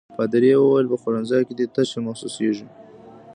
[0.17, 2.67] پادري وویل: په خوړنځای کې دي تشه محسوسيږي.